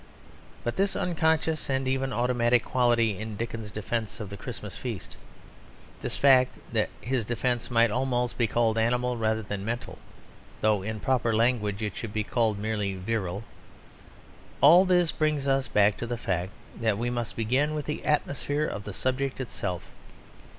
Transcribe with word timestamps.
But 0.63 0.77
this 0.77 0.95
unconscious 0.95 1.69
and 1.69 1.87
even 1.87 2.11
automatic 2.11 2.65
quality 2.65 3.19
in 3.19 3.37
Dickens's 3.37 3.69
defence 3.71 4.19
of 4.19 4.31
the 4.31 4.35
Christmas 4.35 4.75
feast, 4.75 5.15
this 6.01 6.17
fact 6.17 6.57
that 6.73 6.89
his 7.01 7.23
defence 7.23 7.69
might 7.69 7.91
almost 7.91 8.35
be 8.35 8.47
called 8.47 8.79
animal 8.79 9.15
rather 9.15 9.43
than 9.43 9.63
mental, 9.63 9.99
though 10.61 10.81
in 10.81 10.99
proper 11.01 11.35
language 11.35 11.83
it 11.83 11.95
should 11.95 12.13
be 12.13 12.23
called 12.23 12.57
merely 12.57 12.95
virile; 12.95 13.43
all 14.59 14.85
this 14.85 15.11
brings 15.11 15.47
us 15.47 15.67
back 15.67 15.97
to 15.97 16.07
the 16.07 16.17
fact 16.17 16.51
that 16.77 16.97
we 16.97 17.11
must 17.11 17.35
begin 17.35 17.75
with 17.75 17.85
the 17.85 18.03
atmosphere 18.03 18.65
of 18.65 18.85
the 18.85 18.95
subject 18.95 19.39
itself. 19.39 19.83